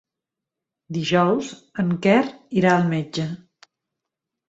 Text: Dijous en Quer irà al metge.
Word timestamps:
Dijous 0.97 1.53
en 1.85 1.93
Quer 2.07 2.25
irà 2.63 2.75
al 2.75 2.91
metge. 2.97 3.31